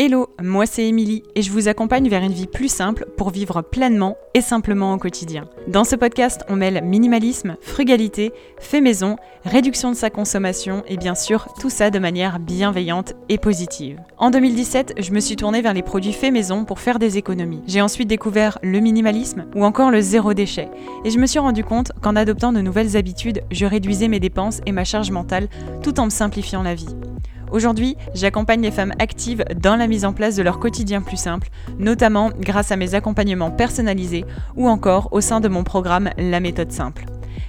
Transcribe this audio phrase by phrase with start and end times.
[0.00, 3.62] Hello, moi c'est Émilie et je vous accompagne vers une vie plus simple pour vivre
[3.62, 5.48] pleinement et simplement au quotidien.
[5.66, 8.30] Dans ce podcast, on mêle minimalisme, frugalité,
[8.60, 13.38] fait maison, réduction de sa consommation et bien sûr tout ça de manière bienveillante et
[13.38, 13.98] positive.
[14.18, 17.64] En 2017, je me suis tournée vers les produits fait maison pour faire des économies.
[17.66, 20.68] J'ai ensuite découvert le minimalisme ou encore le zéro déchet
[21.04, 24.60] et je me suis rendu compte qu'en adoptant de nouvelles habitudes, je réduisais mes dépenses
[24.64, 25.48] et ma charge mentale
[25.82, 26.94] tout en me simplifiant la vie.
[27.50, 31.48] Aujourd'hui, j'accompagne les femmes actives dans la mise en place de leur quotidien plus simple,
[31.78, 34.24] notamment grâce à mes accompagnements personnalisés
[34.56, 37.06] ou encore au sein de mon programme La méthode simple.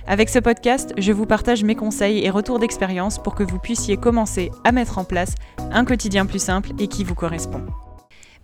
[0.08, 3.98] Avec ce podcast, je vous partage mes conseils et retours d'expérience pour que vous puissiez
[3.98, 5.36] commencer à mettre en place
[5.72, 7.66] un quotidien plus simple et qui vous correspond.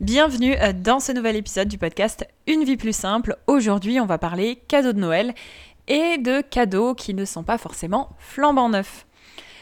[0.01, 3.37] Bienvenue euh, dans ce nouvel épisode du podcast Une vie plus simple.
[3.47, 5.33] Aujourd'hui, on va parler cadeaux de Noël
[5.87, 9.05] et de cadeaux qui ne sont pas forcément flambant neufs.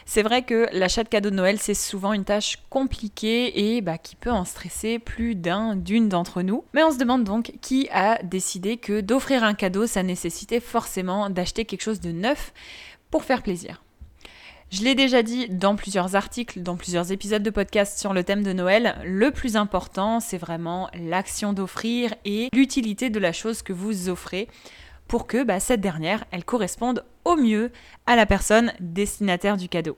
[0.05, 3.97] C'est vrai que l'achat de cadeaux de Noël, c'est souvent une tâche compliquée et bah,
[3.97, 6.63] qui peut en stresser plus d'un, d'une d'entre nous.
[6.73, 11.29] Mais on se demande donc qui a décidé que d'offrir un cadeau, ça nécessitait forcément
[11.29, 12.53] d'acheter quelque chose de neuf
[13.11, 13.83] pour faire plaisir.
[14.73, 18.41] Je l'ai déjà dit dans plusieurs articles, dans plusieurs épisodes de podcast sur le thème
[18.41, 23.71] de Noël, le plus important, c'est vraiment l'action d'offrir et l'utilité de la chose que
[23.71, 24.47] vous offrez
[25.07, 27.71] pour que bah, cette dernière, elle corresponde au mieux
[28.05, 29.97] à la personne destinataire du cadeau.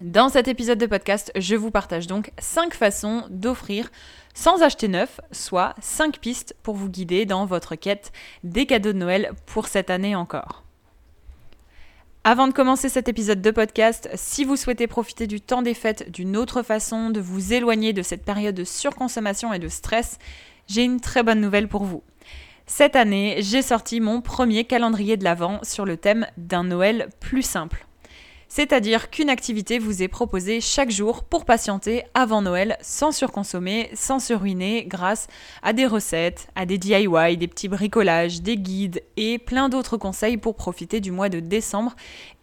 [0.00, 3.90] Dans cet épisode de podcast, je vous partage donc 5 façons d'offrir
[4.32, 8.10] sans acheter neuf, soit 5 pistes pour vous guider dans votre quête
[8.42, 10.64] des cadeaux de Noël pour cette année encore.
[12.24, 16.10] Avant de commencer cet épisode de podcast, si vous souhaitez profiter du temps des fêtes
[16.10, 20.18] d'une autre façon, de vous éloigner de cette période de surconsommation et de stress,
[20.66, 22.02] j'ai une très bonne nouvelle pour vous.
[22.72, 27.42] Cette année, j'ai sorti mon premier calendrier de l'Avent sur le thème d'un Noël plus
[27.42, 27.84] simple.
[28.46, 34.20] C'est-à-dire qu'une activité vous est proposée chaque jour pour patienter avant Noël sans surconsommer, sans
[34.20, 35.26] se ruiner grâce
[35.64, 40.36] à des recettes, à des DIY, des petits bricolages, des guides et plein d'autres conseils
[40.36, 41.96] pour profiter du mois de décembre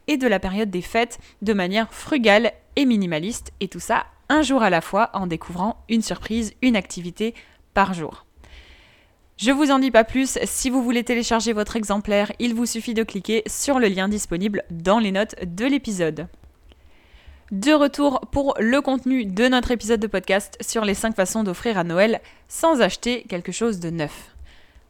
[0.08, 4.42] et de la période des fêtes de manière frugale et minimaliste et tout ça un
[4.42, 7.34] jour à la fois en découvrant une surprise, une activité
[7.74, 8.27] par jour.
[9.38, 12.96] Je vous en dis pas plus, si vous voulez télécharger votre exemplaire, il vous suffit
[12.96, 16.28] de cliquer sur le lien disponible dans les notes de l'épisode.
[17.52, 21.78] De retour pour le contenu de notre épisode de podcast sur les 5 façons d'offrir
[21.78, 24.36] à Noël sans acheter quelque chose de neuf.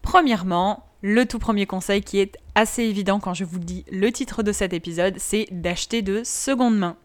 [0.02, 4.44] Premièrement, le tout premier conseil qui est assez évident quand je vous dis le titre
[4.44, 6.96] de cet épisode, c'est d'acheter de seconde main.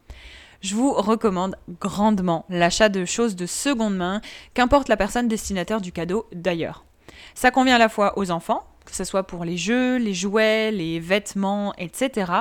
[0.61, 4.21] Je vous recommande grandement l'achat de choses de seconde main,
[4.55, 6.85] qu'importe la personne destinataire du cadeau d'ailleurs.
[7.35, 10.71] Ça convient à la fois aux enfants, que ce soit pour les jeux, les jouets,
[10.71, 12.33] les vêtements, etc.,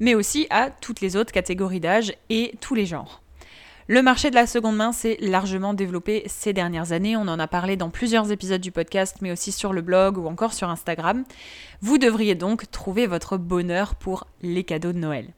[0.00, 3.20] mais aussi à toutes les autres catégories d'âge et tous les genres.
[3.86, 7.18] Le marché de la seconde main s'est largement développé ces dernières années.
[7.18, 10.26] On en a parlé dans plusieurs épisodes du podcast, mais aussi sur le blog ou
[10.26, 11.24] encore sur Instagram.
[11.82, 15.34] Vous devriez donc trouver votre bonheur pour les cadeaux de Noël.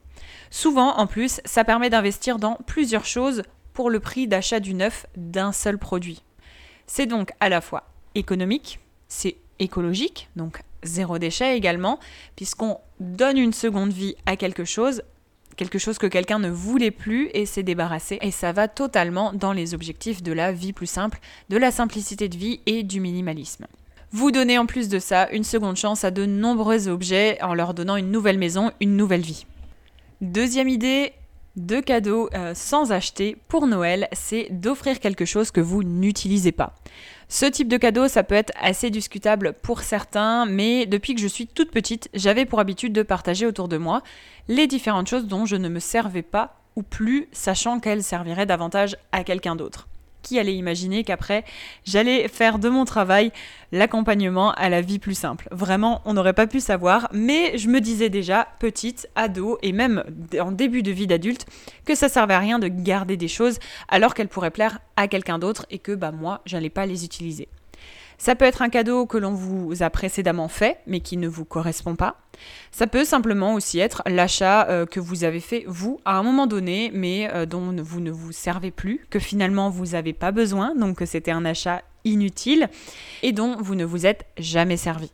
[0.49, 3.43] Souvent, en plus, ça permet d'investir dans plusieurs choses
[3.73, 6.23] pour le prix d'achat du neuf d'un seul produit.
[6.85, 7.83] C'est donc à la fois
[8.15, 11.99] économique, c'est écologique, donc zéro déchet également,
[12.35, 15.01] puisqu'on donne une seconde vie à quelque chose,
[15.55, 18.19] quelque chose que quelqu'un ne voulait plus et s'est débarrassé.
[18.21, 21.19] Et ça va totalement dans les objectifs de la vie plus simple,
[21.49, 23.65] de la simplicité de vie et du minimalisme.
[24.11, 27.73] Vous donnez en plus de ça une seconde chance à de nombreux objets en leur
[27.73, 29.45] donnant une nouvelle maison, une nouvelle vie.
[30.21, 31.11] Deuxième idée,
[31.57, 36.75] de cadeaux euh, sans acheter pour Noël, c'est d'offrir quelque chose que vous n'utilisez pas.
[37.27, 41.27] Ce type de cadeau, ça peut être assez discutable pour certains, mais depuis que je
[41.27, 44.01] suis toute petite, j'avais pour habitude de partager autour de moi
[44.47, 48.95] les différentes choses dont je ne me servais pas ou plus, sachant qu'elles serviraient davantage
[49.11, 49.87] à quelqu'un d'autre
[50.27, 51.45] qui allait imaginer qu'après,
[51.85, 53.31] j'allais faire de mon travail
[53.71, 55.47] l'accompagnement à la vie plus simple.
[55.51, 60.03] Vraiment, on n'aurait pas pu savoir, mais je me disais déjà, petite, ado, et même
[60.39, 61.45] en début de vie d'adulte,
[61.85, 65.39] que ça servait à rien de garder des choses alors qu'elles pourraient plaire à quelqu'un
[65.39, 67.47] d'autre et que bah moi, j'allais pas les utiliser.
[68.17, 71.45] Ça peut être un cadeau que l'on vous a précédemment fait, mais qui ne vous
[71.45, 72.15] correspond pas.
[72.71, 76.47] Ça peut simplement aussi être l'achat euh, que vous avez fait vous à un moment
[76.47, 80.75] donné, mais euh, dont vous ne vous servez plus, que finalement vous n'avez pas besoin,
[80.75, 82.69] donc que c'était un achat inutile
[83.21, 85.11] et dont vous ne vous êtes jamais servi.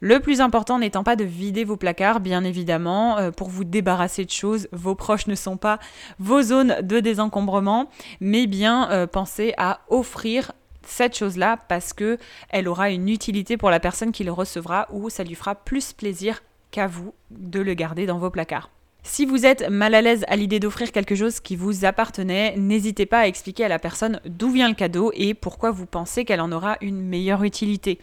[0.00, 4.24] Le plus important n'étant pas de vider vos placards, bien évidemment, euh, pour vous débarrasser
[4.24, 4.68] de choses.
[4.72, 5.78] Vos proches ne sont pas
[6.18, 7.88] vos zones de désencombrement,
[8.20, 10.52] mais bien penser à offrir
[10.86, 12.18] cette chose-là parce que
[12.48, 15.92] elle aura une utilité pour la personne qui le recevra ou ça lui fera plus
[15.92, 18.70] plaisir qu'à vous de le garder dans vos placards.
[19.04, 23.04] Si vous êtes mal à l'aise à l'idée d'offrir quelque chose qui vous appartenait, n'hésitez
[23.04, 26.40] pas à expliquer à la personne d'où vient le cadeau et pourquoi vous pensez qu'elle
[26.40, 27.98] en aura une meilleure utilité.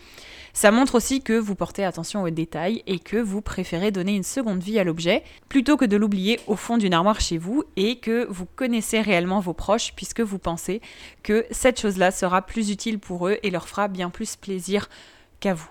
[0.53, 4.23] Ça montre aussi que vous portez attention aux détails et que vous préférez donner une
[4.23, 7.95] seconde vie à l'objet plutôt que de l'oublier au fond d'une armoire chez vous et
[7.99, 10.81] que vous connaissez réellement vos proches puisque vous pensez
[11.23, 14.89] que cette chose-là sera plus utile pour eux et leur fera bien plus plaisir
[15.39, 15.69] qu'à vous.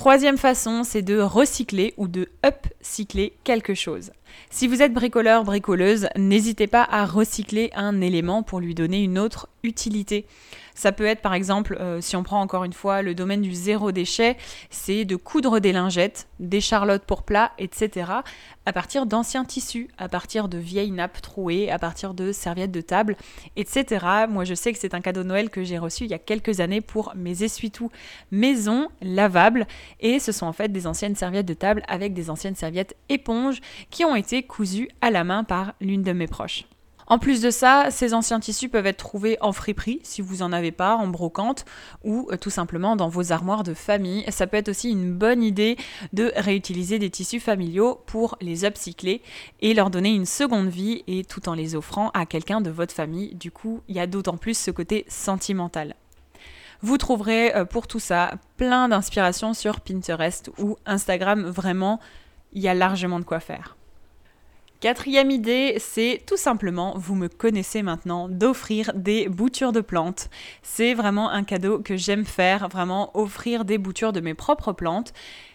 [0.00, 4.12] Troisième façon, c'est de recycler ou de upcycler quelque chose.
[4.50, 9.18] Si vous êtes bricoleur, bricoleuse, n'hésitez pas à recycler un élément pour lui donner une
[9.18, 10.26] autre utilité.
[10.74, 13.52] Ça peut être par exemple, euh, si on prend encore une fois le domaine du
[13.52, 14.38] zéro déchet,
[14.70, 18.10] c'est de coudre des lingettes, des charlottes pour plat, etc.
[18.64, 22.80] à partir d'anciens tissus, à partir de vieilles nappes trouées, à partir de serviettes de
[22.80, 23.16] table,
[23.56, 24.06] etc.
[24.28, 26.18] Moi je sais que c'est un cadeau de Noël que j'ai reçu il y a
[26.18, 27.90] quelques années pour mes essuie-tout
[28.30, 29.66] maison lavables
[30.00, 33.60] et ce sont en fait des anciennes serviettes de table avec des anciennes serviettes éponges
[33.90, 36.66] qui ont été cousues à la main par l'une de mes proches.
[37.10, 40.52] En plus de ça, ces anciens tissus peuvent être trouvés en friperie si vous en
[40.52, 41.64] avez pas, en brocante
[42.04, 44.24] ou euh, tout simplement dans vos armoires de famille.
[44.28, 45.76] Ça peut être aussi une bonne idée
[46.12, 49.22] de réutiliser des tissus familiaux pour les upcycler
[49.60, 52.94] et leur donner une seconde vie et tout en les offrant à quelqu'un de votre
[52.94, 53.34] famille.
[53.34, 55.96] Du coup, il y a d'autant plus ce côté sentimental.
[56.80, 61.42] Vous trouverez euh, pour tout ça plein d'inspirations sur Pinterest ou Instagram.
[61.44, 61.98] Vraiment,
[62.52, 63.76] il y a largement de quoi faire.
[64.80, 70.30] Quatrième idée, c'est tout simplement, vous me connaissez maintenant, d'offrir des boutures de plantes.
[70.62, 75.12] C'est vraiment un cadeau que j'aime faire, vraiment offrir des boutures de mes propres plantes.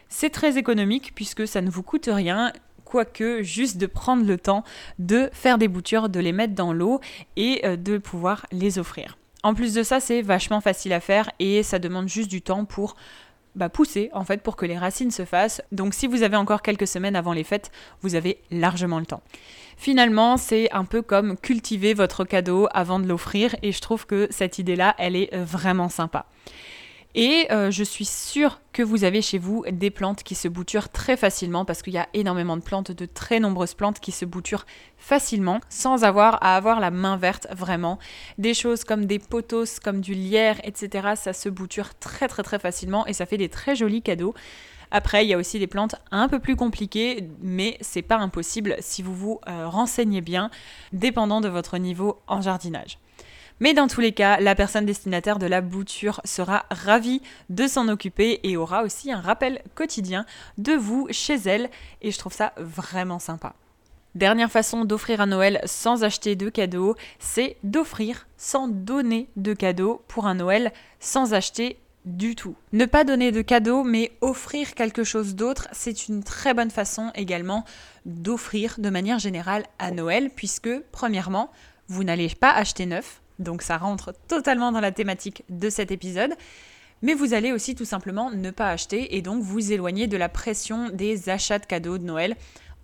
[0.09, 4.63] C'est très économique puisque ça ne vous coûte rien quoique juste de prendre le temps
[4.99, 6.99] de faire des boutures, de les mettre dans l'eau
[7.35, 9.17] et euh, de pouvoir les offrir.
[9.41, 12.65] En plus de ça, c'est vachement facile à faire et ça demande juste du temps
[12.65, 12.95] pour
[13.55, 15.61] bah, pousser en fait pour que les racines se fassent.
[15.71, 17.71] Donc si vous avez encore quelques semaines avant les fêtes,
[18.01, 19.21] vous avez largement le temps.
[19.77, 24.27] Finalement, c'est un peu comme cultiver votre cadeau avant de l'offrir et je trouve que
[24.29, 26.25] cette idée-là, elle est vraiment sympa.
[27.17, 30.89] Et euh, je suis sûre que vous avez chez vous des plantes qui se bouturent
[30.89, 34.25] très facilement parce qu'il y a énormément de plantes, de très nombreuses plantes qui se
[34.25, 34.65] bouturent
[34.97, 37.99] facilement sans avoir à avoir la main verte vraiment.
[38.37, 41.13] Des choses comme des potos, comme du lierre, etc.
[41.15, 44.33] Ça se bouture très très très facilement et ça fait des très jolis cadeaux.
[44.91, 48.75] Après, il y a aussi des plantes un peu plus compliquées, mais c'est pas impossible
[48.81, 50.49] si vous vous euh, renseignez bien,
[50.91, 52.99] dépendant de votre niveau en jardinage.
[53.59, 57.87] Mais dans tous les cas, la personne destinataire de la bouture sera ravie de s'en
[57.87, 60.25] occuper et aura aussi un rappel quotidien
[60.57, 61.69] de vous chez elle
[62.01, 63.55] et je trouve ça vraiment sympa.
[64.13, 70.01] Dernière façon d'offrir à Noël sans acheter de cadeaux, c'est d'offrir sans donner de cadeaux
[70.07, 72.55] pour un Noël sans acheter du tout.
[72.71, 77.11] Ne pas donner de cadeaux, mais offrir quelque chose d'autre, c'est une très bonne façon
[77.15, 77.65] également
[78.05, 81.51] d'offrir de manière générale à Noël, puisque premièrement,
[81.87, 86.33] vous n'allez pas acheter neuf, donc ça rentre totalement dans la thématique de cet épisode.
[87.01, 90.29] Mais vous allez aussi tout simplement ne pas acheter et donc vous éloigner de la
[90.29, 92.35] pression des achats de cadeaux de Noël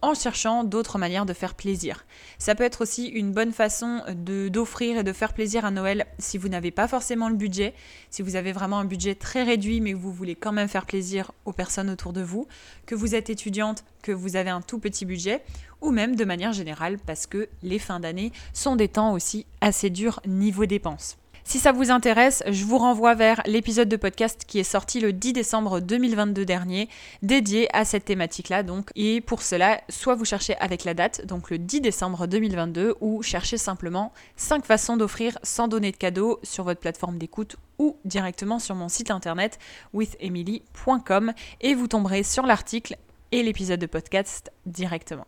[0.01, 2.06] en cherchant d'autres manières de faire plaisir.
[2.38, 6.38] Ça peut être aussi une bonne façon d'offrir et de faire plaisir à Noël si
[6.38, 7.74] vous n'avez pas forcément le budget,
[8.09, 10.86] si vous avez vraiment un budget très réduit mais que vous voulez quand même faire
[10.86, 12.48] plaisir aux personnes autour de vous,
[12.86, 15.44] que vous êtes étudiante, que vous avez un tout petit budget,
[15.81, 19.89] ou même de manière générale parce que les fins d'année sont des temps aussi assez
[19.89, 21.18] durs niveau dépenses.
[21.44, 25.12] Si ça vous intéresse, je vous renvoie vers l'épisode de podcast qui est sorti le
[25.12, 26.88] 10 décembre 2022 dernier,
[27.24, 28.64] dédié à cette thématique-là.
[28.64, 32.95] Donc, et pour cela, soit vous cherchez avec la date, donc le 10 décembre 2022,
[33.02, 37.98] ou cherchez simplement 5 façons d'offrir sans donner de cadeau sur votre plateforme d'écoute ou
[38.06, 39.57] directement sur mon site internet
[39.94, 42.98] withemily.com et vous tomberez sur l'article
[43.31, 45.26] et l'épisode de podcast directement.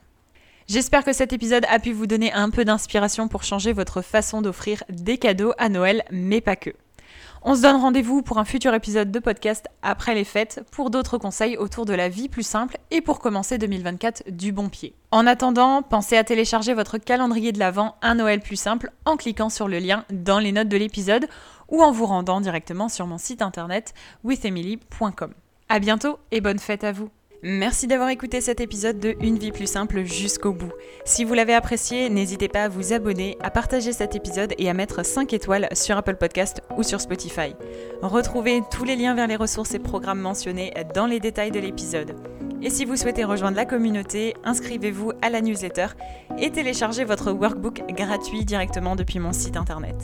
[0.67, 4.41] J'espère que cet épisode a pu vous donner un peu d'inspiration pour changer votre façon
[4.41, 6.71] d'offrir des cadeaux à Noël, mais pas que.
[7.45, 11.17] On se donne rendez-vous pour un futur épisode de podcast après les fêtes pour d'autres
[11.17, 14.95] conseils autour de la vie plus simple et pour commencer 2024 du bon pied.
[15.11, 19.49] En attendant, pensez à télécharger votre calendrier de l'Avent Un Noël plus simple en cliquant
[19.49, 21.27] sur le lien dans les notes de l'épisode
[21.67, 23.93] ou en vous rendant directement sur mon site internet
[24.23, 25.33] withemily.com.
[25.67, 27.09] À bientôt et bonne fête à vous!
[27.45, 30.71] Merci d'avoir écouté cet épisode de Une vie plus simple jusqu'au bout.
[31.03, 34.73] Si vous l'avez apprécié, n'hésitez pas à vous abonner, à partager cet épisode et à
[34.73, 37.53] mettre 5 étoiles sur Apple Podcast ou sur Spotify.
[38.01, 42.15] Retrouvez tous les liens vers les ressources et programmes mentionnés dans les détails de l'épisode.
[42.61, 45.87] Et si vous souhaitez rejoindre la communauté, inscrivez-vous à la newsletter
[46.37, 49.97] et téléchargez votre workbook gratuit directement depuis mon site internet.